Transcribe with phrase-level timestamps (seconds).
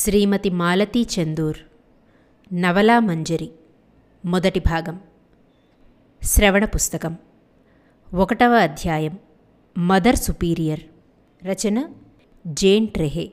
[0.00, 1.56] శ్రీమతి మాలతీ చందూర్.
[2.52, 3.50] నవలా మంజరి.
[4.24, 5.00] మొదటి భాగం.
[6.22, 7.16] శ్రవణ పుస్తకం.
[8.14, 9.18] ఒకటవ అధ్యాయం.
[9.78, 10.80] Mother superior.
[11.46, 11.88] రచన
[12.46, 13.30] జేన్ ట్రెహే.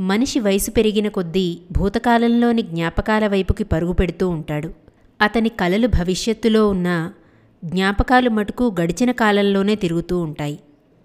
[0.00, 4.70] మనిషి వయసు పెరిగిన కొద్దీ భూతకాలంలోని జ్ఞాపకాల వైపుకి పరుగు పెడుతూ ఉంటాడు.
[5.20, 7.12] అతని కలలు భవిష్యత్తులో ఉన్న
[7.64, 10.60] జ్ఞాపకాలు మటుకు గడిచిన కాలంలోనే తిరుగుతూ ఉంటాయి.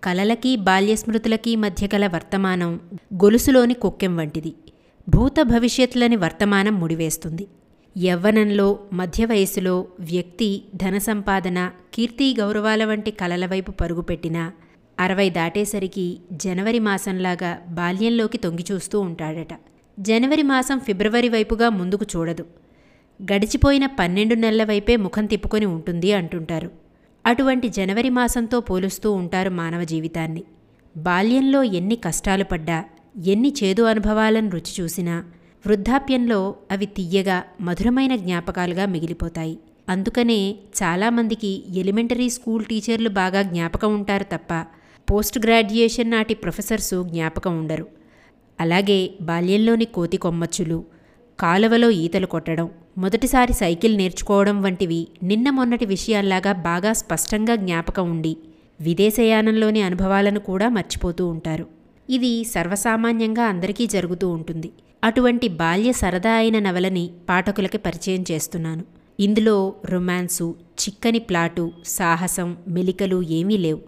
[0.06, 2.80] కలలకి బాల్యస్మృతులకి మధ్య గల వర్తమానం
[3.14, 4.54] గొలుసులోని కొక్కెం వంటిది.
[5.10, 7.48] భూత భవిష్యత్తులని వర్తమానం ముడివేస్తుంది.
[7.98, 14.52] యవ్వనంలో మధ్య వయసులో వ్యక్తి ధన సంపాదన కీర్తి గౌరవాల వంటి కలల వైపు పరుగుపెట్టినా
[15.00, 19.54] అరవై దాటేసరికి జనవరి మాసంలాగా బాల్యంలోకి తొంగిచూస్తూ ఉంటాడట.
[20.00, 22.46] జనవరి మాసం ఫిబ్రవరి వైపుగా ముందుకు చూడదు.
[23.24, 26.85] గడిచిపోయిన పన్నెండు నెలల వైపే ముఖం తిప్పుకొని ఉంటుంది అంటుంటారు.
[27.26, 30.44] అటువంటి జనవరి మాసంతో పోలుస్తూ ఉంటారు మానవ జీవితాన్ని.
[30.98, 32.86] బాల్యంలో ఎన్ని కష్టాలు పడ్డా
[33.26, 35.16] ఎన్ని చేదు అనుభవాలను రుచి చూసినా
[35.68, 39.60] వృద్ధాప్యంలో అవి తియ్యగా మధురమైన జ్ఞాపకాలుగా మిగిలిపోతాయి.
[39.90, 44.54] అందుకనే చాలామందికి ఎలిమెంటరీ స్కూల్ టీచర్లు బాగా జ్ఞాపకం ఉంటారు తప్ప
[45.12, 47.88] పోస్ట్ గ్రాడ్యుయేషన్ నాటి ప్రొఫెసర్సు జ్ఞాపకం ఉండరు.
[48.60, 50.84] అలాగే బాల్యంలోని కోతి కొమ్మచ్చులు
[51.40, 58.38] కాలువలో ఈతలు కొట్టడం మొదటిసారి సైకిల్ నేర్చుకోవడం వంటివి నిన్న మొన్నటి విషయాల్లాగా బాగా స్పష్టంగా జ్ఞాపకం ఉండి
[58.82, 61.66] విదేశయానంలోని అనుభవాలను కూడా మర్చిపోతూ ఉంటారు.
[62.10, 64.72] ఇది సర్వసామాన్యంగా అందరికీ జరుగుతూ ఉంటుంది.
[65.04, 68.84] అటువంటి బాల్య సరదా అయిన నవలని పాఠకులకి పరిచయం చేస్తున్నాను.
[69.20, 73.82] ఇందులో రొమాన్సు చిక్కని ప్లాటు సాహసం మెలికలు ఏమీ లేవు.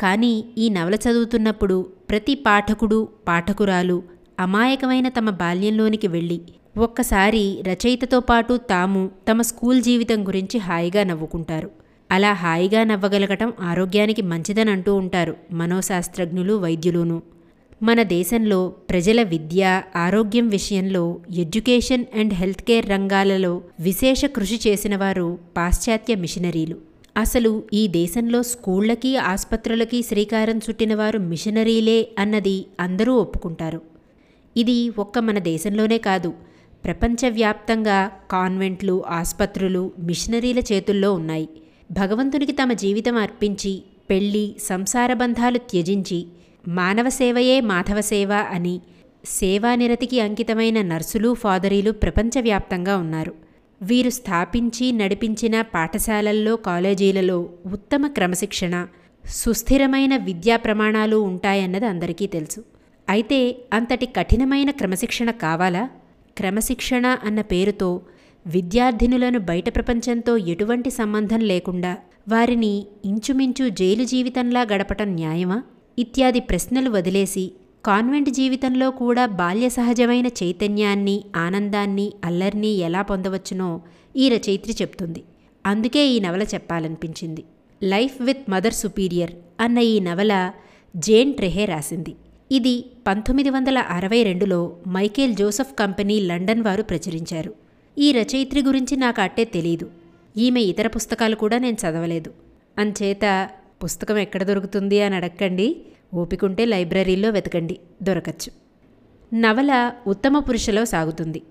[0.00, 4.02] కానీ ఈ నవల చదువుతున్నప్పుడు ప్రతి పాఠకుడు పాఠకురాలు
[4.38, 6.40] అమాయకమైన తమ బాల్యంలోనికి వెళ్ళి
[6.76, 11.70] ఒక్కసారి రచయితతో పాటు తాము తమ స్కూల్ జీవితం గురించి హాయిగా నవ్వుకుంటారు.
[12.10, 17.22] అలా హాయిగా నవ్వగలగటం ఆరోగ్యానికి మంచిదని అంటూ ఉంటారు మనోశాస్త్రజ్ఞులు వైద్యులును.
[17.82, 25.38] మన దేశంలో ప్రజల విద్య ఆరోగ్యం విషయంలో ఎడ్యుకేషన్ అండ్ హెల్త్ కేర్ రంగాలలో విశేష కృషి చేసిన వారు
[25.56, 26.76] పాశ్చాత్య మిషనరీలు.
[27.16, 33.80] అసలు ఈ దేశంలో స్కూళ్ళకి ఆసుపత్రులకి శ్రీకారం చుట్టిన వారు మిషనరీలే అన్నది అందరూ ఒప్పుకుంటారు.
[34.56, 36.32] ఇది ఒక్క మన దేశంలోనే కాదు
[36.84, 41.48] ప్రపంచవ్యాప్తంగా కాన్వెంట్లు ఆసుపత్రులు మిషనరీల చేతుల్లో ఉన్నాయి.
[41.92, 46.26] భగవంతునికి తమ జీవితం అర్పించి పెళ్ళి సంసార బంధాలు త్యజించి
[46.68, 48.80] మానవ సేవయే మాధవ సేవ అని
[49.24, 53.34] సేవానిరతికి అంకితమైన నర్సులు ఫాదరీలు ప్రపంచవ్యాప్తంగా ఉన్నారు.
[53.82, 58.86] వీరు స్థాపించి నడిపించిన పాఠశాలల్లో కాలేజీలలో ఉత్తమ క్రమశిక్షణ
[59.28, 62.64] సుస్థిరమైన విద్యా ప్రమాణాలు ఉంటాయన్నది అందరికీ తెలుసు.
[63.08, 65.88] అయితే అంతటి కఠినమైన క్రమశిక్షణ కావాలా?
[66.36, 68.00] క్రమశిక్షణ అన్న పేరుతో
[68.46, 71.96] విద్యార్థినులను బయట ప్రపంచంతో ఎటువంటి సంబంధం లేకుండా
[72.28, 75.62] వారిని ఇంచుమించు జైలు జీవితంలా గడపటం న్యాయమా?
[75.98, 77.52] ఇత్యాది ప్రశ్నలు వదిలేసి
[77.84, 83.80] కాన్వెంట్ జీవితంలో కూడా బాల్య సహజమైన చైతన్యాన్ని ఆనందాన్ని అల్లర్ని ఎలా పొందవచ్చునో
[84.16, 85.22] ఈ రచయిత్రి చెప్తుంది.
[85.66, 87.44] అందుకే ఈ నవల చెప్పాలనిపించింది.
[87.82, 90.52] లైఫ్ విత్ మదర్ సుపీరియర్ అన్న ఈ నవల
[90.96, 92.14] జేన్ ట్రెహే రాసింది.
[92.52, 97.54] ఇది పంతొమ్మిది వందల అరవై రెండులో మైకేల్ జోసెఫ్ కంపెనీ లండన్ వారు ప్రచురించారు.
[97.98, 99.90] ఈ రచయిత్రి గురించి నాకు అట్టే తెలీదు.
[100.36, 102.30] ఈమె ఇతర పుస్తకాలు కూడా నేను చదవలేదు.
[102.78, 103.50] అంచేత
[103.84, 105.76] పుస్తకం ఎక్కడ దొరుకుతుంది అని అడక్కండి
[106.14, 108.50] ఓపికంటే లైబ్రరీలో వెతకండి దొరకచ్చు.
[109.34, 111.42] నవల ఉత్తమ పురుషలో సాగుతుంది.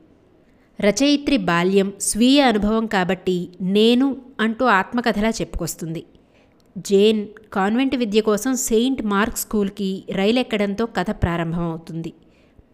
[0.82, 6.04] రచయిత్రి బాల్యం స్వీయ అనుభవం కాబట్టి నేను అంటూ ఆత్మకథలా చెప్పుకొస్తుంది.
[6.78, 12.14] జేన్ కాన్వెంట్ విద్య కోసం సెయింట్ మార్క్ స్కూల్కి రైలు ఎక్కడంతో కథ ప్రారంభమవుతుంది.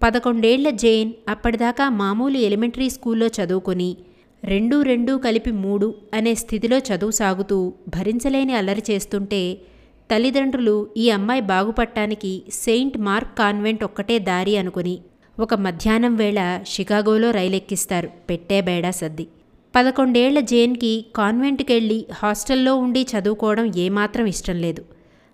[0.03, 3.97] పదకొండేళ్ళ జేన్ అప్పటిదాకా మామూలు ఎలిమెంటరీ స్కూల్లో చదువుకొని
[4.43, 9.41] రెండు రెండు కలిపి మూడు అనే స్థితిలో చదువు సాగుతూ భరించలేని అల్లరి చేస్తుంటే
[10.11, 14.95] తల్లిదండ్రులు ఈ అమ్మాయి బాగుపట్టానికి సెయింట్ మార్క్ కాన్వెంట్ ఒక్కటే దారి అనుకుని
[15.39, 18.09] ఒక మధ్యాహ్నం వేళ షికాగోలో రైలెక్కిస్తారు.
[18.29, 19.25] పెట్టే బేడా సర్ది
[19.77, 24.85] పదకొండేళ్ళ జేన్కి కాన్వెంట్కెళ్ళి హాస్టల్లో ఉండి చదువుకోవడం ఏమాత్రం ఇష్టం లేదు.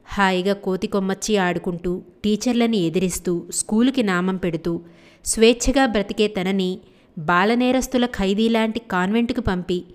[0.06, 4.82] హాయిగా కోతి కొమ్మచ్చి ఆడుకుంటూ టీచర్లని ఎదిరిస్తూ స్కూలుకి నామం పెడుతూ
[5.26, 6.80] స్వేచ్ఛగా బ్రతికే తనని
[7.18, 9.86] బాలనేరస్తుల ఖైదీలాంటి కాన్వెంట్కు పంపి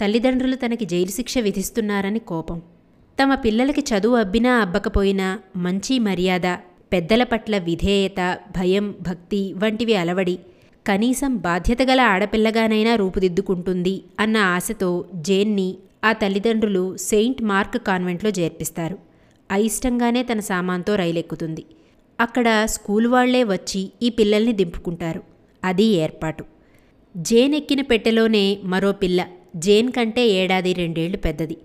[0.00, 2.62] తల్లిదండ్రులు తనకి జైలు శిక్ష విధిస్తున్నారని కోపం.
[3.22, 6.46] తమ పిల్లలకి చదువు అబ్బినా అబ్బకపోయినా మంచి మర్యాద
[6.92, 10.38] పెద్దల పట్ల విధేయత భయం భక్తి వంటివి అలవడి
[10.88, 18.98] కనీసం బాధ్యతగల ఆడపిల్లగానైనా రూపుదిద్దుకుంటుంది అన్న ఆశతో జేన్ని ఆ తల్లిదండ్రులు సెయింట్ మార్క్ కాన్వెంట్లో చేర్పిస్తారు.
[19.50, 21.64] అయిష్టంగానే తన సామాన్తో రైలెక్కుతుంది.
[22.20, 25.22] అక్కడ స్కూల్ వాళ్ళే వచ్చి ఈ పిల్లల్ని దింపుకుంటారు.
[25.64, 26.44] అది ఏర్పాటు.
[27.16, 29.26] జేన్ ఎక్కిన పెట్టెలోనే మరో పిల్ల
[29.56, 31.56] జేన్ కంటే ఏడాది రెండేళ్ళు పెద్దది.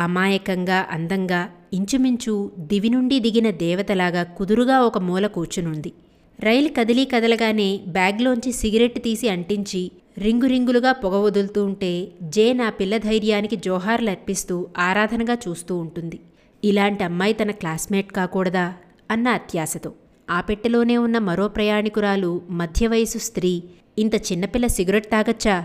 [0.00, 5.92] అమాయకంగా అందంగా ఇంచుమించు దివి నుండి దిగిన దేవతలాగా కుదురుగా ఒక మూల కూర్చునుంది.
[6.38, 12.96] రైలు కదిలీ కదలగానే బ్యాగ్లోంచి సిగరెట్ తీసి అంటించి రింగు రింగులుగా పొగ వదులుతూ ఉంటే జే నా పిల్ల
[12.96, 16.18] ధైర్యానికి జోహార్లు అర్పిస్తూ ఆరాధనగా చూస్తూ ఉంటుంది.
[16.64, 18.66] ఇలాంటి అమ్మాయి తన క్లాస్మేట్ కాకూడదా?
[19.10, 19.92] అన్న అత్యాశతో.
[20.30, 23.62] ఆ పెట్టెలోనే ఉన్న మరో ప్రయాణికురాలు మధ్య వయసు స్త్రీ
[23.98, 25.56] ఇంత చిన్నపిల్ల సిగరెట్ తాగచ్చా?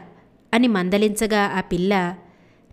[0.54, 1.94] అని మందలించగా ఆ పిల్ల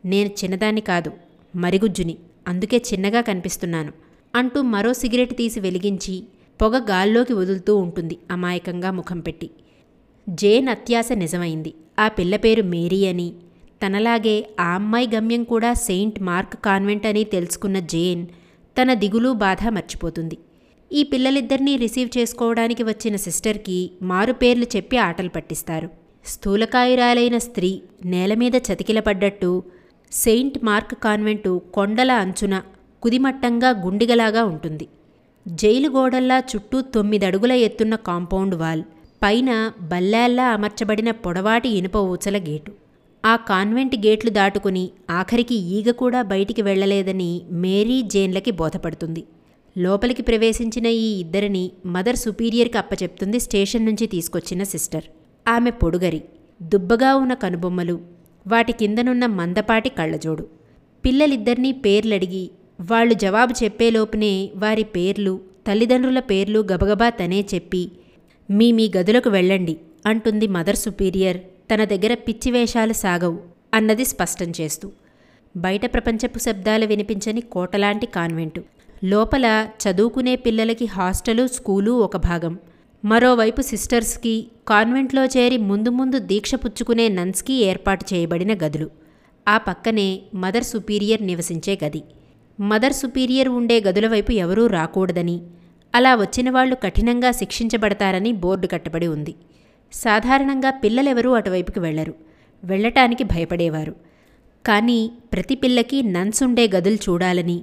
[0.04, 1.10] నేను చిన్నదాన్ని కాదు
[1.56, 2.16] మరిగుజ్జుని
[2.48, 3.92] అందుకే చిన్నగా కనిపిస్తున్నాను
[4.34, 6.16] అంటూ మరో సిగరెట్ తీసి వెలిగించి
[6.62, 9.50] పొగ గాల్లోకి వదులుతూ ఉంటుంది అమాయకంగా ముఖం పెట్టి.
[10.28, 11.74] జేన్ అత్యాశ నిజమైంది.
[11.98, 13.32] ఆ పిల్ల పేరు మేరీ అని.
[13.86, 18.26] తనలాగే ఆ అమ్మాయి గమ్యం కూడా సెయింట్ మార్క్ కాన్వెంట్ అని తెలుసుకున్న జేన్
[18.76, 20.38] తన దిగులు బాధ మర్చిపోతుంది.
[20.92, 25.88] ఈ పిల్లలిద్దరినీ రిసీవ్ చేసుకోవడానికి వచ్చిన సిస్టర్కి మారు పేర్లు చెప్పి ఆటలు పట్టిస్తారు.
[26.24, 29.62] స్థూలకాయురాలైన స్త్రీ నేల మీద చతికిలపడ్డట్టు
[30.12, 32.62] సెయింట్ మార్క్ కాన్వెంటు కొండల అంచున
[33.02, 34.88] కుదిమట్టంగా గుండిగలాగా ఉంటుంది.
[35.46, 38.82] జైలు గోడల్లా చుట్టూ తొమ్మిదడుగుల ఎత్తున్న కాంపౌండ్ వాల్
[39.22, 42.72] పైన బల్లాల్లా అమర్చబడిన పొడవాటి ఇనుప ఊచల గేటు.
[43.24, 49.24] ఆ కాన్వెంట్ గేట్లు దాటుకుని ఆఖరికి ఈగ కూడా బయటికి వెళ్ళలేదని మేరీ జేన్లకి బోధపడుతుంది.
[49.78, 55.04] లోపలికి ప్రవేశించిన ఈ ఇద్దరిని మదర్ సుపీరియర్కి అప్పచెప్తుంది స్టేషన్ నుంచి తీసుకొచ్చిన సిస్టర్.
[55.48, 56.22] ఆమె పొడుగరి
[56.62, 58.00] దుబ్బగా ఉన్న కనుబొమ్మలు
[58.46, 60.46] వాటి కిందనున్న మందపాటి కళ్ళజోడు.
[61.04, 67.90] పిల్లలిద్దరినీ పేర్లడిగి వాళ్ళు జవాబు చెప్పేలోపునే వారి పేర్లు తల్లిదండ్రుల పేర్లు గబగబా తనే చెప్పి
[68.50, 69.76] మీ మీ గదులకు వెళ్ళండి
[70.06, 71.36] అంటుంది మదర్ సుపీరియర్.
[71.74, 73.38] తన దగ్గర పిచ్చి వేషాలు సాగవు
[73.74, 74.90] అన్నది స్పష్టం చేస్తూ.
[75.56, 78.62] బయట ప్రపంచపు శబ్దాలు వినిపించని కోటలాంటి కాన్వెంటు.
[79.04, 82.58] లోపల చదువుకునే పిల్లలకి హాస్టలు స్కూలు ఒక భాగం.
[83.04, 88.90] మరోవైపు సిస్టర్స్కి కాన్వెంట్లో చేరి ముందు ముందు దీక్ష పుచ్చుకునే నన్స్కి ఏర్పాటు చేయబడిన గదులు.
[89.48, 92.02] ఆ పక్కనే మదర్ సుపీరియర్ నివసించే గది.
[92.60, 95.40] మదర్ సుపీరియర్ ఉండే గదుల వైపు ఎవరూ రాకూడదని.
[95.94, 99.34] అలా వచ్చిన వాళ్ళు కఠినంగా శిక్షించబడతారని బోర్డు కట్టబడి ఉంది.
[99.92, 102.14] సాధారణంగా పిల్లలెవరూ అటువైపుకి వెళ్ళరు
[102.64, 103.94] వెళ్ళటానికి భయపడేవారు.
[104.66, 107.62] కానీ ప్రతి పిల్లకి నన్స్ ఉండే గదులు చూడాలని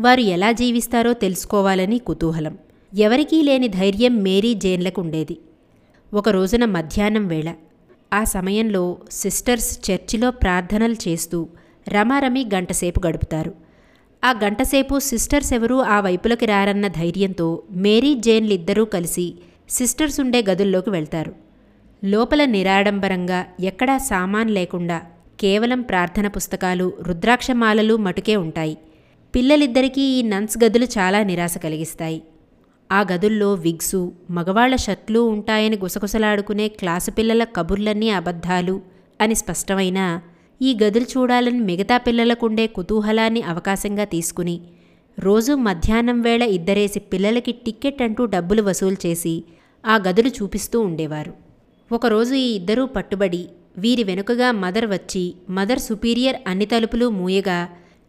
[0.00, 2.58] వారు ఎలా జీవిస్తారో తెలుసుకోవాలని కుతూహలం.
[2.94, 5.38] ఎవరికీ లేని ధైర్యం మేరీ జేన్లకు ఉండేది
[6.14, 7.52] ఒక రోజున మధ్యాహ్నం వేళ.
[8.12, 11.48] ఆ సమయంలో సిస్టర్స్ చర్చిలో ప్రార్థనలు చేస్తూ
[11.88, 13.67] రమారమి గంటసేపు గడుపుతారు.
[14.24, 19.34] ఆ గంటసేపు సిస్టర్స్ ఎవరూ ఆ వైపులకి రారన్న ధైర్యంతో మేరీ జేన్లిద్దరూ కలిసి
[19.68, 21.34] సిస్టర్స్ ఉండే గదుల్లోకి వెళ్తారు.
[22.04, 25.02] లోపల నిరాడంబరంగా ఎక్కడా సామాన్ లేకుండా
[25.40, 28.78] కేవలం ప్రార్థన పుస్తకాలు రుద్రాక్షమాలలు మటుకే ఉంటాయి.
[29.34, 32.22] పిల్లలిద్దరికీ ఈ నన్స్ గదులు చాలా నిరాశ కలిగిస్తాయి.
[32.92, 38.80] ఆ గదుల్లో విగ్సు మగవాళ్ళ షర్ట్లు ఉంటాయని గుసగుసలాడుకునే క్లాసు పిల్లల కబుర్లన్నీ అబద్ధాలు
[39.20, 40.22] అని స్పష్టమైనా
[40.60, 44.60] ఈ గదులు చూడాలని మిగతా పిల్లలకుండే కుతూహలాన్ని అవకాశంగా తీసుకుని
[45.18, 49.44] రోజు మధ్యాహ్నం వేళ ఇద్దరేసి పిల్లలకి టిక్కెట్ అంటూ డబ్బులు వసూలు చేసి
[49.86, 51.32] ఆ గదులు చూపిస్తూ ఉండేవారు.
[51.92, 57.68] ఒకరోజు ఈ ఇద్దరూ పట్టుబడి వీరి వెనుకగా మదర్ వచ్చి మదర్ సుపీరియర్ అన్ని తలుపులు మూయగా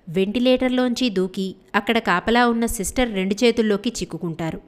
[0.10, 4.62] వెంటిలేటర్లోంచి దూకి అక్కడ కాపలా ఉన్న సిస్టర్ రెండు చేతుల్లోకి చిక్కుకుంటారు.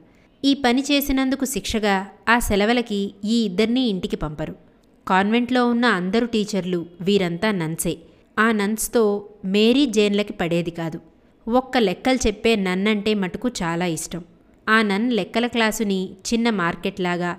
[0.44, 4.71] ఈ పని చేసినందుకు శిక్షగా ఆ సెలవులకి ఈ ఇద్దరినీ ఇంటికి పంపరు.
[5.08, 7.96] కాన్వెంట్లో ఉన్న అందరు టీచర్లు వీరంతా నన్సే.
[8.38, 11.00] ఆ నన్స్తో మేరీ జైన్లకి పడేది కాదు.
[11.48, 14.24] ఒక్క లెక్కలు చెప్పే నన్నంటే మటుకు చాలా ఇష్టం.
[14.68, 17.36] ఆ నన్ లెక్కల క్లాసుని చిన్న మార్కెట్లాగా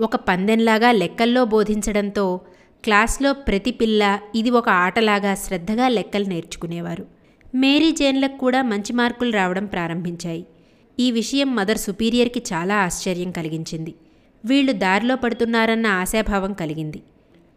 [0.00, 2.40] ఒక పందెంలాగా లెక్కల్లో బోధించడంతో
[2.84, 7.06] క్లాస్లో ప్రతి పిల్ల ఇది ఒక ఆటలాగా శ్రద్ధగా లెక్కలు నేర్చుకునేవారు.
[7.54, 10.46] మేరీ జైన్లకు కూడా మంచి మార్కులు రావడం ప్రారంభించాయి.
[11.00, 13.94] ఈ విషయం మదర్ సుపీరియర్కి చాలా ఆశ్చర్యం కలిగించింది.
[14.46, 17.00] వీళ్ళు దారిలో పడుతున్నారన్న ఆశాభావం కలిగింది.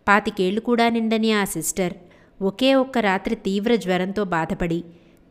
[0.07, 1.95] పాతికేళ్ళు కూడా నిండని ఆ సిస్టర్
[2.41, 4.79] ఒకే ఒక్క రాత్రి తీవ్ర జ్వరంతో బాధపడి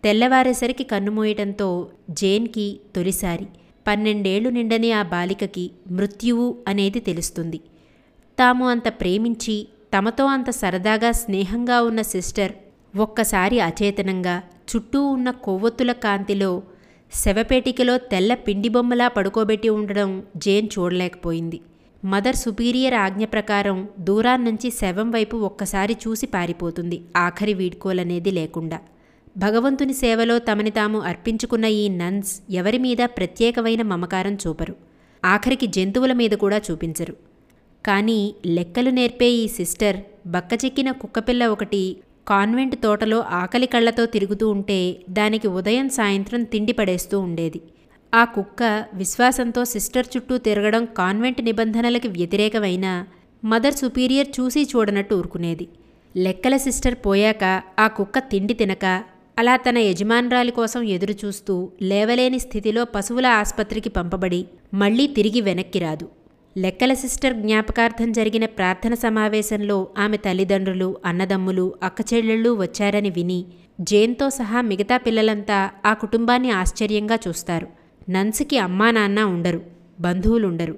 [0.05, 1.69] తెల్లవారేసరికి కన్నుమూయటంతో
[2.11, 3.47] జేన్కి తొలిసారి
[3.87, 7.61] పన్నెండేళ్ళు నిండని ఆ బాలికకి మృత్యువు అనేది తెలుస్తుంది.
[8.39, 9.57] తాము అంత ప్రేమించి
[9.95, 12.53] తమతో అంత సరదాగా స్నేహంగా ఉన్న సిస్టర్
[12.97, 14.37] ఒక్కసారి అచేతనంగా
[14.71, 16.51] చుట్టూ ఉన్న కొవ్వొత్తుల కాంతిలో
[17.13, 21.61] శవపేటికలో తెల్ల పిండి బొమ్మలా పడుకోబెట్టి ఉండడం జేన్ చూడలేకపోయింది.
[22.05, 27.03] మదర్ సుపీరియర్ ఆజ్ఞ ప్రకారం దూరాన్నుంచి శవం వైపు ఒక్కసారి చూసి పారిపోతుంది.
[27.17, 28.79] ఆఖరి వీడ్కోలనేది లేకుండా.
[29.37, 34.77] భగవంతుని సేవలో తమని తాము అర్పించుకున్న ఈ నన్స్ ఎవరి మీద ప్రత్యేకమైన మమకారం చూపరు.
[35.25, 37.17] ఆఖరికి జంతువుల మీద కూడా చూపించరు.
[37.87, 39.97] కానీ లెక్కలు నేర్పే ఈ సిస్టర్
[40.27, 41.97] బక్కచిక్కిన కుక్కపిల్ల ఒకటి
[42.29, 44.79] కాన్వెంట్ తోటలో ఆకలి కళ్ళతో తిరుగుతూ ఉంటే
[45.11, 47.61] దానికి ఉదయం సాయంత్రం తిండి పడేస్తూ ఉండేది.
[48.15, 48.63] ఆ కుక్క
[48.95, 53.07] విశ్వాసంతో సిస్టర్ చుట్టూ తిరగడం కాన్వెంట్ నిబంధనలకి వ్యతిరేకమైన
[53.45, 55.69] మదర్ సుపీరియర్ చూసి చూడనట్టు ఊరుకునేది.
[56.17, 57.45] లెక్కల సిస్టర్ పోయాక
[57.79, 58.87] ఆ కుక్క తిండి తినక
[59.39, 64.41] అలా తన యజమానురాలి కోసం ఎదురుచూస్తూ లేవలేని స్థితిలో పశువుల ఆసుపత్రికి పంపబడి
[64.75, 66.07] మళ్ళీ తిరిగి వెనక్కి రాదు.
[66.63, 73.45] లెక్కల సిస్టర్ జ్ఞాపకార్థం జరిగిన ప్రార్థన సమావేశంలో ఆమె తల్లిదండ్రులు అన్నదమ్ములు అక్కచెల్లెళ్ళు వచ్చారని విని
[73.81, 77.67] జేన్తో సహా మిగతా పిల్లలంతా ఆ కుటుంబాన్ని ఆశ్చర్యంగా చూస్తారు.
[78.11, 79.61] నన్స్కి అమ్మా నాన్న ఉండరు
[80.01, 80.77] బంధువులుండరు.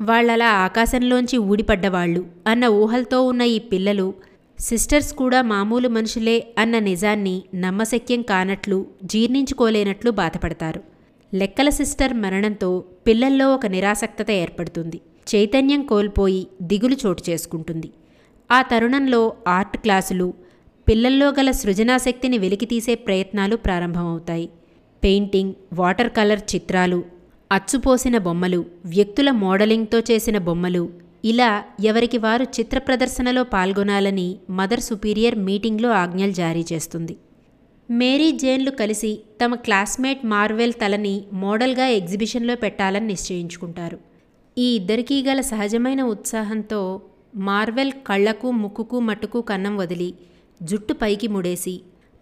[0.00, 4.08] వాళ్ళలా ఆకాశంలోంచి ఊడిపడ్డవాళ్ళు అన్న ఊహలతో ఉన్న ఈ పిల్లలు
[4.58, 10.82] సిస్టర్స్ కూడా మామూలు మనుషులే అన్న నిజాన్ని నమ్మశక్యం కానట్లు జీర్ణించుకోలేనట్లు బాధపడతారు.
[11.32, 12.70] లెక్కల సిస్టర్ మరణంతో
[13.06, 15.00] పిల్లల్లో ఒక నిరాసక్తత ఏర్పడుతుంది.
[15.34, 17.90] చైతన్యం కోల్పోయి దిగులు చోటు చేసుకుంటుంది.
[18.50, 20.34] ఆ తరుణంలో ఆర్ట్ క్లాసులు
[20.88, 24.50] పిల్లల్లో గల సృజనాశక్తిని వెలికితీసే ప్రయత్నాలు ప్రారంభమవుతాయి.
[25.04, 27.04] పెయింటింగ్ వాటర్ కలర్ చిత్రాలు
[27.52, 30.90] అచ్చుపోసిన బొమ్మలు వ్యక్తుల మోడలింగ్తో చేసిన బొమ్మలు
[31.24, 37.16] ఇలా ఎవరికి వారు చిత్ర ప్రదర్శనలో పాల్గొనాలని మదర్ సుపీరియర్ మీటింగ్లో ఆజ్ఞలు జారీ చేస్తుంది.
[37.90, 44.11] మేరీ జేన్లు కలిసి తమ క్లాస్మేట్ మార్వెల్ తలని మోడల్గా ఎగ్జిబిషన్లో పెట్టాలని నిశ్చయించుకుంటారు.
[44.56, 46.80] ఈ ఇద్దరికీ గల సహజమైన ఉత్సాహంతో
[47.36, 50.08] మార్వెల్ కళ్ళకు ముక్కుకు మట్టుకు కన్నం వదిలి
[50.62, 51.74] జుట్టు పైకి ముడేసి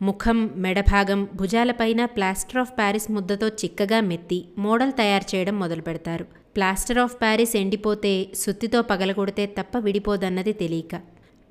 [0.03, 6.25] ముఖం మెడభాగం భుజాలపైన ప్లాస్టర్ ఆఫ్ ప్యారిస్ ముద్దతో చిక్కగా మెత్తి మోడల్ తయారు చేయడం మొదలు పెడతారు
[6.57, 10.95] ప్లాస్టర్ ఆఫ్ ప్యారిస్ ఎండిపోతే సుత్తితో పగలగొడితే తప్ప విడిపోదన్నది తెలియక.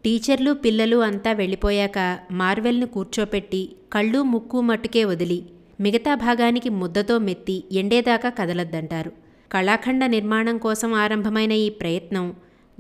[0.04, 2.00] టీచర్లు పిల్లలు అంతా వెళ్ళిపోయాక
[2.32, 3.62] మార్వెల్ని కూర్చోపెట్టి
[3.94, 5.40] కళ్ళు ముక్కు మట్టుకే వదిలి
[5.80, 9.12] మిగతా భాగానికి ముద్దతో మెత్తి ఎండేదాకా కదలద్దంటారు.
[9.54, 12.36] కళాఖండ నిర్మాణం కోసం ఆరంభమైన ఈ ప్రయత్నం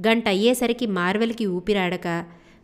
[0.07, 2.07] గంట అయ్యేసరికి మార్వెల్కి ఊపిరాడక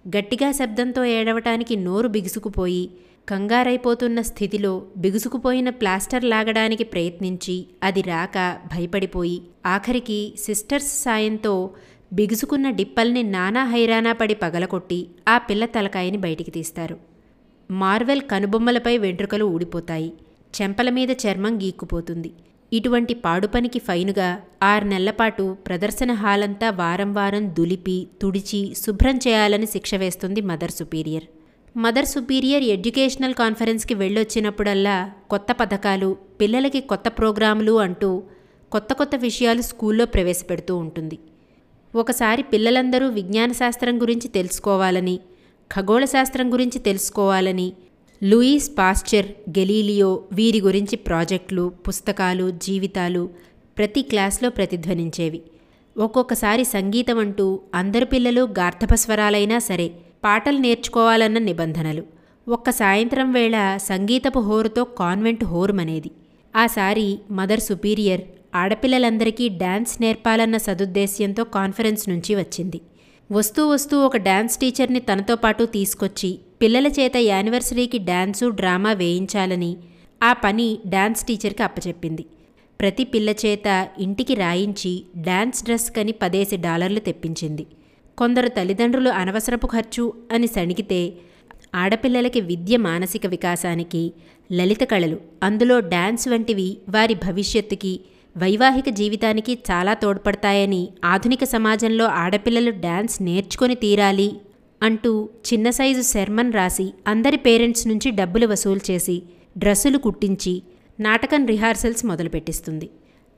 [0.07, 2.91] గట్టిగా శబ్దంతో ఏడవటానికి నోరు బిగుసుకుపోయి
[3.29, 11.71] కంగారైపోతున్న స్థితిలో బిగుసుకుపోయిన ప్లాస్టర్ లాగడానికి ప్రయత్నించి అది రాక భయపడిపోయి ఆఖరికి సిస్టర్స్ సాయంతో
[12.13, 16.97] బిగుసుకున్న డిప్పల్ని నానా హైరానా పడి పగలకొట్టి ఆ పిల్ల తలకాయని బయటికి తీస్తారు.
[17.71, 20.13] మార్వెల్ కనుబొమ్మలపై వెంట్రుకలు ఊడిపోతాయి.
[20.61, 22.31] చెంపల మీద చర్మం గీక్కుపోతుంది.
[22.77, 24.27] ఇటువంటి పాడుపనికి ఫైనుగా
[24.63, 31.25] ఆరు నెలలపాటు ప్రదర్శన హాలంతా వారం వారం దులిపి తుడిచి శుభ్రం చేయాలని శిక్ష వేస్తుంది mother superior.
[31.75, 34.97] Mother superior educational కాన్ఫరెన్స్కి వెళ్ళొచ్చినప్పుడల్లా
[35.29, 36.09] కొత్త పథకాలు
[36.41, 38.11] పిల్లలకి కొత్త ప్రోగ్రాములు అంటూ
[38.71, 41.19] కొత్త కొత్త విషయాలు స్కూల్లో ప్రవేశపెడుతూ ఉంటుంది.
[41.93, 45.15] ఒకసారి పిల్లలందరూ విజ్ఞాన శాస్త్రం గురించి తెలుసుకోవాలని
[45.71, 47.67] ఖగోళ శాస్త్రం గురించి తెలుసుకోవాలని
[48.23, 53.29] లూయిస్ పాస్చర్ గెలీలియో వీరి గురించి ప్రాజెక్టులు పుస్తకాలు జీవితాలు
[53.77, 55.41] ప్రతి క్లాస్లో ప్రతిధ్వనించేవి.
[55.97, 59.91] ఒక్కొక్కసారి సంగీతం అంటూ అందరు పిల్లలు గార్ధపస్వరాలైనా సరే
[60.23, 62.03] పాటలు నేర్చుకోవాలన్న నిబంధనలు.
[62.47, 66.11] ఒక్క సాయంత్రం వేళ సంగీతపు హోరుతో కాన్వెంట్ హోరుమనేది
[66.55, 68.21] ఆసారి మదర్ సుపీరియర్
[68.55, 72.81] ఆడపిల్లలందరికీ డ్యాన్స్ నేర్పాలన్న సదుద్దేశ్యంతో కాన్ఫరెన్స్ నుంచి వచ్చింది.
[73.31, 79.69] వస్తూ వస్తూ ఒక డ్యాన్స్ టీచర్ని తనతో పాటు తీసుకొచ్చి పిల్లల చేత యానివర్సరీకి డాన్సు డ్రామా వేయించాలని
[80.21, 82.23] ఆ పని డాన్స్ టీచర్కి అప్పచెప్పింది.
[82.79, 83.67] ప్రతి పిల్ల చేత
[83.99, 84.93] ఇంటికి రాయించి
[85.27, 87.65] డాన్స్ డ్రెస్ కని పదేసి డాలర్లు తెప్పించింది.
[88.17, 90.99] కొందరు తల్లిదండ్రులు అనవసరపు ఖర్చు అని సణిగితే
[91.73, 94.03] ఆడపిల్లలకి విద్య మానసిక వికాసానికి
[94.51, 97.93] లలిత కళలు అందులో డాన్స్ వంటివి వారి భవిష్యత్తుకి
[98.35, 104.29] వైవాహిక జీవితానికి చాలా తోడ్పడతాయని ఆధునిక సమాజంలో ఆడపిల్లలు డాన్స్ నేర్చుకొని తీరాలి
[104.81, 109.23] అంటూ చిన్న సైజు శర్మన్ రాసి అందరి పేరెంట్స్ నుంచి డబ్బులు వసూలు చేసి
[109.57, 110.63] డ్రెస్సులు కుట్టించి
[110.99, 112.89] నాటకం రిహార్సల్స్ మొదలుపెట్టిస్తుంది.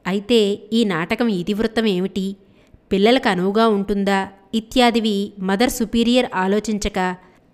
[0.08, 2.36] అయితే ఈ నాటకం ఇతివృత్తం ఏమిటి?
[2.92, 4.28] పిల్లలకు అనువుగా ఉంటుందా?
[4.54, 7.00] ఇత్యాదివి మదర్ సుపీరియర్ ఆలోచించక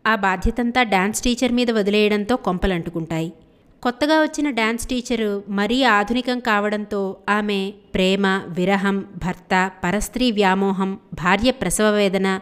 [0.07, 3.33] ఆ బాధ్యతంతా డాన్స్ టీచర్ మీద వదిలేయడంతో కొంపలంటుకుంటాయి.
[3.83, 11.89] కొత్తగా వచ్చిన డాన్స్ టీచరు మరీ ఆధునికం కావడంతో ఆమె ప్రేమ విరహం భర్త పరస్త్రీ వ్యామోహం భార్య ప్రసవ
[11.89, 12.39] వేదన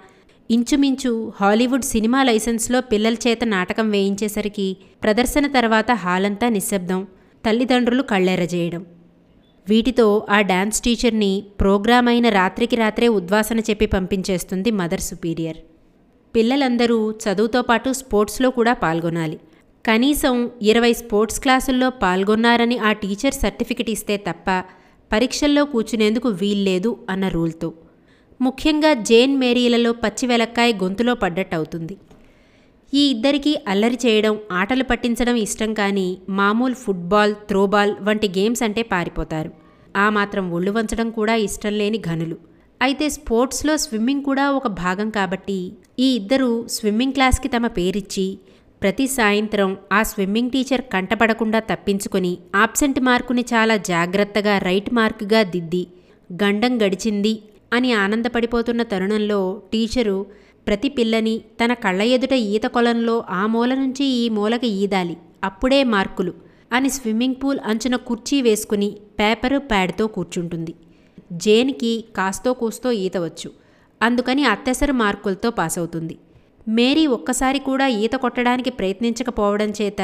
[0.52, 7.08] ఇంచుమించు హాలీవుడ్ సినిమా లైసెన్స్లో పిల్లల చేత నాటకం వేయించేసరికి ప్రదర్శన తర్వాత హాలంతా నిశ్శబ్దం
[7.46, 8.86] తల్లిదండ్రులు కళ్ళెరజేయడం
[9.70, 15.58] వీటితో ఆ డాన్స్ టీచర్ని ప్రోగ్రామ్ అయిన రాత్రికి రాత్రే ఉద్వాసన చెప్పి పంపించేస్తుంది మదర్ సుపీరియర్.
[16.36, 19.40] పిల్లలందరూ చదువుతో పాటు స్పోర్ట్స్లో కూడా పాల్గొనాలి.
[19.86, 24.50] కనీసం ఇరవై స్పోర్ట్స్ క్లాసుల్లో పాల్గొన్నారని ఆ టీచర్ సర్టిఫికెట్ ఇస్తే తప్ప
[25.12, 27.70] పరీక్షల్లో కూర్చునేందుకు వీల్లేదు అన్న రూల్తో.
[28.42, 31.96] ముఖ్యంగా జేన్ మేరీలలో పచ్చి వెలక్కాయ గొంతులో పడ్డట్టు అవుతుంది
[32.94, 36.08] ఈ ఇద్దరికీ అల్లరి చేయడం ఆటలు పట్టించడం ఇష్టం కానీ
[36.40, 39.52] మామూలు ఫుట్బాల్ త్రోబాల్ వంటి గేమ్స్ అంటే పారిపోతారు.
[39.96, 42.38] ఆ మాత్రం ఒళ్ళు వంచడం కూడా ఇష్టం లేని ఘనులు.
[42.82, 45.60] అయితే స్పోర్ట్స్లో స్విమ్మింగ్ కూడా ఒక భాగం కాబట్టి
[46.00, 48.26] ఈ ఇద్దరు స్విమ్మింగ్ క్లాస్కి తమ పేరిచ్చి
[48.82, 55.84] ప్రతి సాయంత్రం ఆ స్విమ్మింగ్ టీచర్ కంటపడకుండా తప్పించుకొని ఆబ్సెంట్ మార్కుని చాలా జాగ్రత్తగా రైట్ మార్కుగా దిద్ది
[56.30, 57.34] గండం గడిచింది
[57.72, 59.40] అని ఆనందపడిపోతున్న తరుణంలో
[59.74, 60.18] టీచరు
[60.68, 65.16] ప్రతి పిల్లని తన కళ్ళ ఎదుట ఈత కొలంలో ఆ మూల నుంచి ఈ మూలకి ఈదాలి.
[65.44, 66.34] అప్పుడే మార్కులు
[66.72, 70.74] అని స్విమ్మింగ్ పూల్ అంచున కుర్చీ వేసుకుని పేపరు ప్యాడ్తో కూర్చుంటుంది.
[71.32, 73.50] జేన్కి కాస్తో కూస్తో ఈత వచ్చు.
[74.02, 76.16] అందుకని అత్యసర మార్కులతో పాస్ అవుతుంది
[76.68, 80.02] మేరీ ఒక్కసారి కూడా ఈత కొట్టడానికి ప్రయత్నించకపోవడం చేత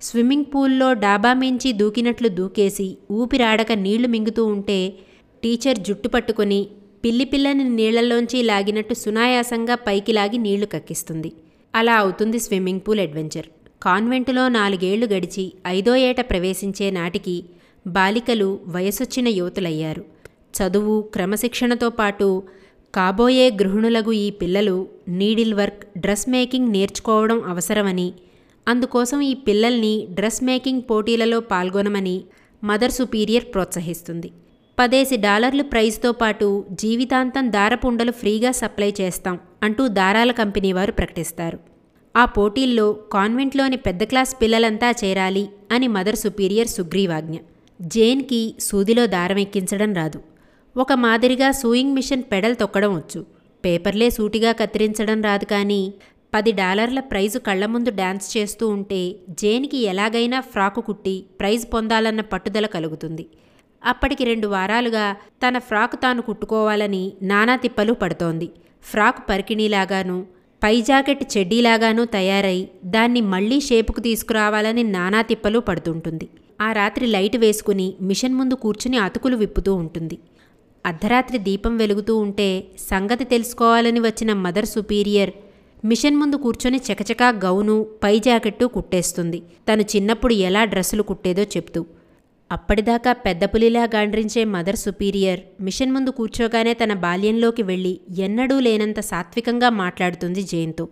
[0.00, 4.78] స్విమ్మింగ్ పూల్లో డాబా మించి దూకినట్లు దూకేసి ఊపిరాడక నీళ్ళు మింగుతూ ఉంటే
[5.42, 6.60] టీచర్ జుట్టు పట్టుకొని
[7.04, 11.32] పిల్లి పిల్లని నీళ్ళలోంచి లాగినట్టు సునాయాసంగా పైకి లాగి నీళ్ళు కక్కిస్తుంది.
[11.74, 13.46] అలా అవుతుంది స్విమ్మింగ్ పూల్ అడ్వెంచర్.
[13.82, 17.44] కాన్వెంటులో నాలుగేళ్ళు గడిచి ఐదో ఏట ప్రవేశించే నాటికి
[17.86, 20.04] బాలికలు వయసొచ్చిన యువతులయ్యారు.
[20.56, 22.42] చదువు క్రమశిక్షణతో పాటు
[22.94, 24.76] కాబోయే గృహిణులగు ఈ పిల్లలు
[25.08, 28.12] నీడిల్ వర్క్ డ్రెస్ మేకింగ్ నేర్చుకోవడం అవసరమని
[28.68, 32.16] అందుకోసం ఈ పిల్లల్ని డ్రెస్ మేకింగ్ పోటీలలో పాల్గొనమని
[32.64, 34.30] మదర్ సుపీరియర్ ప్రోత్సహిస్తుంది.
[34.78, 41.58] పదేసి డాలర్లు ప్రైజ్తో పాటు జీవితాంతం దారపుండలు ఫ్రీగా సప్లై చేస్తాం అంటూ దారాల కంపెనీ వారు ప్రకటిస్తారు.
[42.16, 47.36] ఆ పోటీల్లో కాన్వెంట్లోని పెద్ద క్లాస్ పిల్లలంతా చేరాలి అని మదర్ సుపీరియర్ సుగ్రీవాజ్ఞ.
[47.80, 50.20] జేన్కి సూదిలో దారం ఎక్కించడం రాదు.
[50.76, 53.26] ఒక మాదిరిగా సూయింగ్ మిషన్ పెడల్ తొక్కడం వచ్చు.
[53.64, 55.94] పేపర్లే సూటిగా కత్తిరించడం రాదు కానీ
[56.34, 62.66] పది డాలర్ల ప్రైజు కళ్ళ ముందు డాన్స్ చేస్తూ ఉంటే జేన్కి ఎలాగైనా ఫ్రాకు కుట్టి ప్రైజ్ పొందాలన్న పట్టుదల
[62.66, 63.26] కలుగుతుంది.
[63.84, 68.50] అప్పటికి రెండు వారాలుగా తన ఫ్రాక్ తాను కుట్టుకోవాలని నానా తిప్పలు పడుతోంది.
[68.82, 70.26] ఫ్రాక్ పరికిణీలాగాను
[70.62, 76.28] పై జాకెట్ చెడ్డీలాగాను తయారై దాన్ని మళ్ళీ షేపుకు తీసుకురావాలని నానా తిప్పలు పడుతుంటుంది.
[76.60, 80.18] ఆ రాత్రి లైట్ వేసుకుని మిషన్ ముందు కూర్చుని అతుకులు విప్పుతూ ఉంటుంది.
[80.86, 85.30] అర్ధరాత్రి దీపం వెలుగుతూ ఉంటే సంగతి తెలుసుకోవాలని వచ్చిన మదర్ సుపీరియర్
[85.84, 89.42] మిషన్ ముందు కూర్చొని చకచకా గౌను పై జాకెట్టు కుట్టేస్తుంది.
[89.68, 91.86] తను చిన్నప్పుడు ఎలా డ్రెస్సులు కుట్టేదో చెప్తూ
[92.50, 99.70] అప్పటిదాకా పెద్ద పులిలా గాండ్రించే మదర్ సుపీరియర్ మిషన్ ముందు కూర్చోగానే తన బాల్యంలోకి వెళ్ళి ఎన్నడూ లేనంత సాత్వికంగా
[99.70, 100.88] మాట్లాడుతుంది జేన్తో.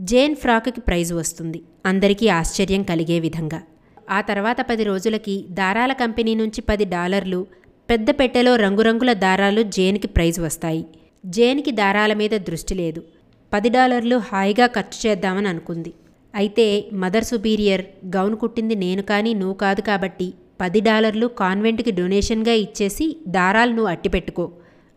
[0.00, 1.62] జేన్ ఫ్రాక్కి ప్రైజ్ వస్తుంది.
[1.86, 3.62] అందరికీ ఆశ్చర్యం కలిగే విధంగా.
[4.10, 7.46] ఆ తర్వాత పది రోజులకి దారాల కంపెనీ నుంచి పది డాలర్లు
[7.90, 10.86] పెద్ద పెట్టెలో రంగురంగుల దారాలు జేన్కి ప్రైజ్ వస్తాయి.
[11.26, 13.02] జేన్కి దారాల మీద దృష్టి లేదు.
[13.52, 15.92] పది డాలర్లు హాయిగా ఖర్చు చేద్దామని అనుకుంది.
[16.34, 23.06] అయితే మదర్ సుపీరియర్ గౌన్ కుట్టింది నేను కానీ నువ్వు కాదు కాబట్టి పది డాలర్లు కాన్వెంట్కి డొనేషన్గా ఇచ్చేసి
[23.28, 24.44] దారాలను అట్టిపెట్టుకో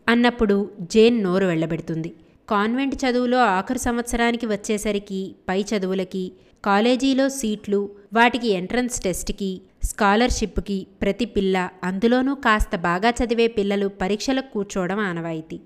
[0.06, 0.56] అన్నప్పుడు
[0.92, 2.10] జేన్ నోరు వెళ్ళబెడుతుంది
[2.48, 6.24] కాన్వెంట్ చదువులో ఆఖరు సంవత్సరానికి వచ్చేసరికి పై చదువులకి
[6.64, 7.80] కాలేజీలో సీట్లు
[8.12, 9.50] వాటికి ఎంట్రన్స్ టెస్ట్కి
[9.82, 15.58] స్కాలర్షిప్కి ప్రతి పిల్ల అందులోనూ కాస్త బాగా చదివే పిల్లలు పరీక్షలకు కూర్చోవడం ఆనవాయితీ.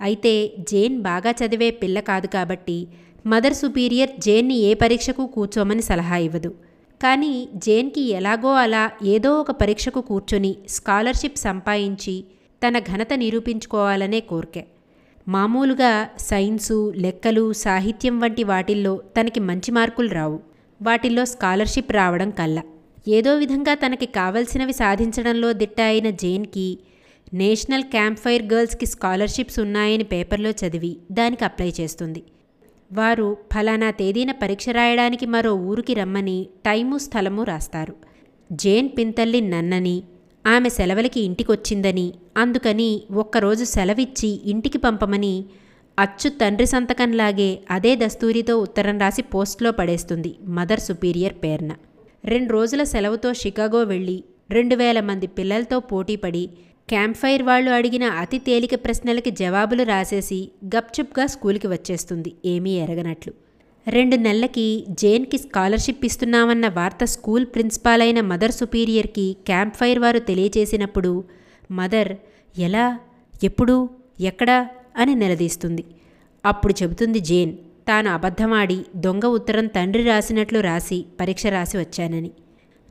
[0.00, 0.32] అయితే
[0.70, 2.78] జేన్ బాగా చదివే పిల్ల కాదు కాబట్టి
[3.26, 6.50] మదర్ సుపీరియర్ జేన్ని ఏ పరీక్షకు కూర్చోమని సలహా ఇవ్వదు.
[7.02, 12.24] కానీ జేన్కి ఎలాగో అలా ఏదో ఒక పరీక్షకు కూర్చొని స్కాలర్షిప్ సంపాదించి
[12.62, 14.64] తన ఘనత నిరూపించుకోవాలనే కోరికే.
[15.28, 20.40] మామూలుగా సైన్సు లెక్కలు సాహిత్యం వంటి వాటిల్లో తనకి మంచి మార్కులు రావు.
[20.82, 22.62] వాటిల్లో స్కాలర్షిప్ రావడం కల్లా.
[23.08, 26.78] ఏదో విధంగా తనకి కావలసినవి సాధించడంలో దిట్ట అయిన జేన్కి
[27.34, 32.22] నేషనల్ క్యాంప్ ఫైర్ గర్ల్స్కి స్కాలర్షిప్స్ ఉన్నాయని పేపర్లో చదివి దానికి అప్లై చేస్తుంది.
[32.92, 37.94] వారు ఫలానా తేదీన పరీక్ష రాయడానికి మరో ఊరికి రమ్మని టైము స్థలము రాస్తారు.
[38.52, 40.02] జేన్ పింతల్లి నన్నని
[40.46, 45.44] ఆమె సెలవులకి ఇంటికొచ్చిందని అందుకని ఒక్కరోజు సెలవిచ్చి ఇంటికి పంపమని
[45.98, 51.72] అచ్చు తండ్రి సంతకంలాగే అదే దస్తూరితో ఉత్తరం రాసి పోస్ట్లో పడేస్తుంది మదర్ సుపీరియర్ పేర్న.
[52.24, 56.50] రెండు రోజుల సెలవుతో షికాగో వెళ్ళి రెండు వేల మంది పిల్లలతో పోటీపడి
[56.88, 63.32] క్యాంప్ ఫైర్ వాళ్ళు అడిగిన అతి తేలిక ప్రశ్నలకి జవాబులు రాసేసి గప్చుప్గా స్కూల్కి వచ్చేస్తుంది ఏమీ ఎరగనట్లు.
[63.88, 71.24] రెండు నెలలకి జేన్కి స్కాలర్షిప్ ఇస్తున్నామన్న వార్త స్కూల్ ప్రిన్సిపాల్ అయిన మదర్ సుపీరియర్కి క్యాంప్ ఫైర్ వారు తెలియచేసినప్పుడు
[71.70, 72.16] మదర్
[72.58, 72.98] ఎలా?
[73.44, 73.90] ఎప్పుడు?
[74.20, 74.68] ఎక్కడా?
[74.96, 75.84] అని నిలదీస్తుంది.
[76.46, 77.52] అప్పుడు చెబుతుంది జేన్
[77.88, 82.30] తాను అబద్ధమాడి దొంగ ఉత్తరం తండ్రి రాసినట్లు రాసి పరీక్ష రాసి వచ్చానని.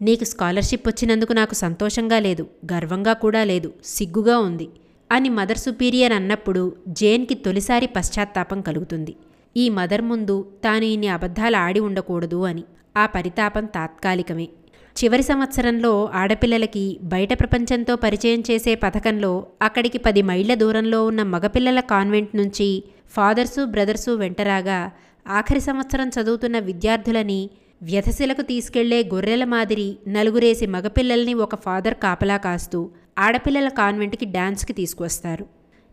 [0.01, 4.67] నీకు స్కాలర్షిప్ వచ్చినందుకు నాకు సంతోషంగా లేదు గర్వంగా కూడా లేదు సిగ్గుగా ఉంది
[5.11, 9.15] అని మదర్ సుపీరియర్ అన్నప్పుడు జేన్కి తొలిసారి పశ్చాత్తాపం కలుగుతుంది.
[9.57, 12.63] ఈ మదర్ ముందు తాను ఇన్ని అబద్ధాలు ఆడి ఉండకూడదు అని.
[12.97, 14.47] ఆ పరితాపం తాత్కాలికమే.
[14.95, 22.35] చివరి సంవత్సరంలో ఆడపిల్లలకి బయట ప్రపంచంతో పరిచయం చేసే పథకంలో అక్కడికి పది మైళ్ళ దూరంలో ఉన్న మగపిల్లల కాన్వెంట్
[22.35, 24.91] నుంచి ఫాదర్సు బ్రదర్సు వెంటరాగా
[25.27, 27.49] ఆఖరి సంవత్సరం చదువుతున్న విద్యార్థులని
[27.81, 32.79] వ్యధశిలకు తీసుకెళ్ళే గొర్రెల మాదిరి నలుగురేసి మగపిల్లల్ని ఒక ఫాదర్ కాపలా కాస్తూ
[33.17, 35.45] ఆడపిల్లల కాన్వెంట్కి డాన్స్కి తీసుకువస్తారు.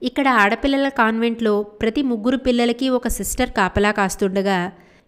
[0.02, 4.58] ఇక్కడ ఆడపిల్లల కాన్వెంట్లో ప్రతి ముగ్గురు పిల్లలకి ఒక సిస్టర్ కాపలా కాస్తుండగా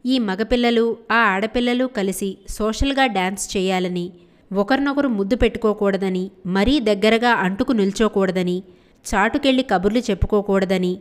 [0.04, 4.06] ఈ మగపిల్లలు ఆ ఆడపిల్లలు కలిసి సోషల్గా డ్యాన్స్ చేయాలని
[4.52, 8.62] ఒకరినొకరు ముద్దు పెట్టుకోకూడదని మరీ దగ్గరగా అంటుకు నిల్చోకూడదని
[9.06, 10.92] చాటుకెళ్ళి కబుర్లు చెప్పుకోకూడదని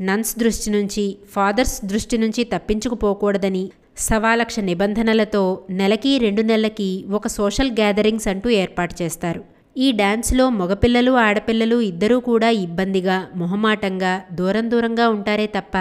[0.00, 3.64] నన్స్ దృష్టి నుంచి ఫాదర్స్ దృష్టి నుంచి తప్పించుకుపోకూడదని
[4.08, 5.40] సవాలక్ష నిబంధనలతో
[5.78, 9.40] నెలకి రెండు నెలలకి ఒక సోషల్ గ్యాదరింగ్స్ అంటూ ఏర్పాటు చేస్తారు.
[9.76, 15.76] ఈ డాన్స్లో మగపిల్లలు ఆడపిల్లలు ఇద్దరూ కూడా ఇబ్బందిగా మొహమాటంగా దూరం దూరంగా ఉంటారే తప్ప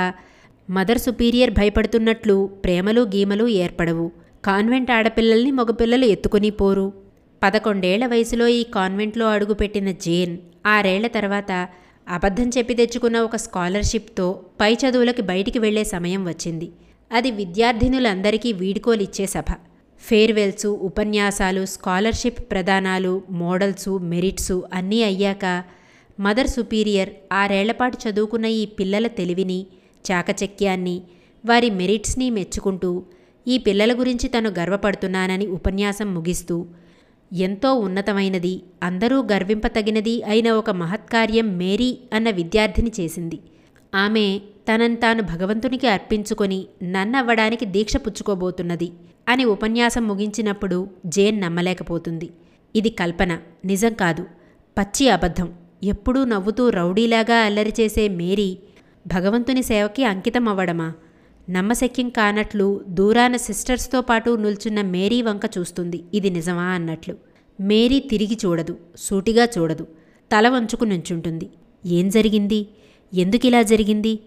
[0.69, 4.07] మదర్ సుపీరియర్ భయపడుతున్నట్లు ప్రేమలు గీమలు ఏర్పడవు.
[4.45, 6.87] కాన్వెంట్ ఆడపిల్లల్ని మగపిల్లలు ఎత్తుకుని పోరు.
[7.41, 11.51] పదకొండేళ్ళ వయసులో ఈ కాన్వెంట్లో అడుగుపెట్టిన జేన్ ఆరేళ్ళ తర్వాత
[12.07, 14.27] అబద్ధం చెప్పి తెచ్చుకున్న ఒక స్కాలర్షిప్తో
[14.61, 16.69] పై చదువులకి బయటికి వెళ్ళే సమయం వచ్చింది.
[17.11, 19.45] అది విద్యార్థినులందరికీ వీడ్కోలిచ్చే సభ.
[20.01, 25.63] ఫేర్వెల్సు ఉపన్యాసాలు స్కాలర్షిప్ ప్రదానాలు మోడల్సు మెరిట్సు అన్నీ అయ్యాక
[26.19, 29.67] మదర్ సుపీరియర్ ఆరేళ్ళపాటు చదువుకున్న ఈ పిల్లల తెలివిని
[30.11, 31.01] చాకచక్యాన్ని
[31.45, 33.03] వారి మెరిట్స్ని మెచ్చుకుంటూ
[33.47, 36.65] ఈ పిల్లల గురించి తను గర్వపడుతున్నానని ఉపన్యాసం ముగిస్తూ
[37.33, 43.39] ఎంతో ఉన్నతమైనది అందరూ గర్వింపతగినది అయిన ఒక మహత్కార్యం మేరీ అన్న విద్యార్థిని చేసింది.
[43.95, 48.91] ఆమె తనను తాను భగవంతునికి అర్పించుకొని నన్నవ్వడానికి దీక్ష పుచ్చుకోబోతున్నది
[49.29, 52.29] అని ఉపన్యాసం ముగించినప్పుడు జేన్ నమ్మలేకపోతుంది.
[52.75, 54.23] ఇది కల్పన నిజం కాదు.
[54.77, 55.53] పచ్చి అబద్ధం.
[55.83, 58.57] ఎప్పుడూ నవ్వుతూ రౌడీలాగా అల్లరి చేసే మేరీ
[59.07, 60.93] భగవంతుని సేవకి అంకితం అవ్వడమా
[61.49, 66.03] నమ్మశక్యం కానట్లు దూరాన సిస్టర్స్తో పాటు నిల్చున్న మేరీ వంక చూస్తుంది.
[66.13, 67.15] ఇది నిజమా అన్నట్లు.
[67.61, 68.77] మేరీ తిరిగి చూడదు.
[68.97, 69.87] సూటిగా చూడదు.
[70.31, 71.49] తల వంచుకు నుంచుంటుంది.
[71.85, 72.67] ఏం జరిగింది?
[73.13, 74.19] ఎందుకిలా జరిగింది?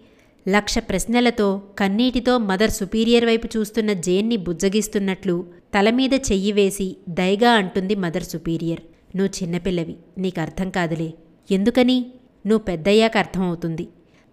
[0.49, 5.45] లక్ష ప్రశ్నలతో కన్నీటితో మదర్ సుపీరియర్ వైపు చూస్తున్న జేన్ని బుజ్జగిస్తున్నట్లు
[5.79, 8.79] తలమీద చెయ్యి వేసి దయగా అంటుంది మదర్ సుపీరియర్.
[9.17, 11.13] నువ్వు చిన్నపిల్లవి నీకు అర్థం కాదులే.
[11.51, 12.05] ఎందుకని?
[12.47, 13.87] నువ్వు పెద్దయ్యాక అర్థమవుతుంది.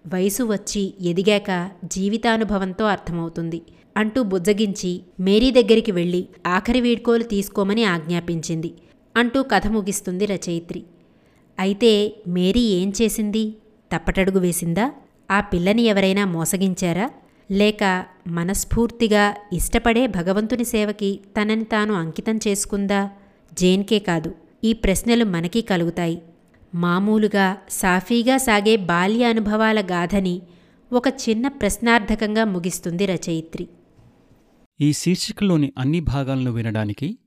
[0.06, 3.62] వయసు వచ్చి ఎదిగాక జీవితానుభవంతో అర్థమవుతుంది
[3.96, 8.74] అంటూ బుజ్జగించి మేరీ దగ్గరికి వెళ్ళి ఆఖరి వీడ్కోలు తీసుకోమని ఆజ్ఞాపించింది
[9.16, 10.82] అంటూ కథ ముగిస్తుంది రచయిత్రి.
[11.58, 13.54] అయితే మేరీ ఏం చేసింది?
[13.96, 14.92] తప్పటడుగు వేసిందా?
[15.30, 17.10] ఆ పిల్లని ఎవరైనా మోసగించారా?
[17.50, 23.10] లేక మనస్ఫూర్తిగా ఇష్టపడే భగవంతుని సేవకి తనని తాను అంకితం చేసుకుందా?
[23.52, 24.34] జేన్కే కాదు.
[24.64, 26.22] ఈ ప్రశ్నలు మనకి కలుగుతాయి.
[26.74, 30.42] మామూలుగా సాఫీగా సాగే బాల్య అనుభవాల గాథని
[30.92, 33.68] ఒక చిన్న ప్రశ్నార్థకంగా ముగిస్తుంది రచయిత్రి.
[34.80, 37.18] ఈ శీర్షికలోని అన్ని భాగాలను వినడానికి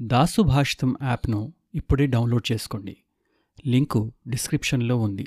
[0.00, 2.96] దాసు భాషితం యాప్ను ఇప్పుడే డౌన్లోడ్ చేసుకోండి.
[3.66, 5.26] లింకు డిస్క్రిప్షన్లో ఉంది.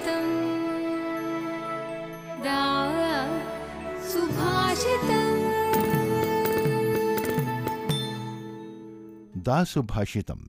[9.38, 10.40] దాసుభాషితం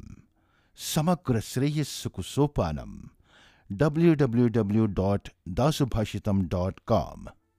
[0.77, 2.91] సమగ్ర శ్రేయస్సుకు సోపానం
[3.71, 4.85] డబ్ల్యూడబ్ల్యూడబ్ల్యూ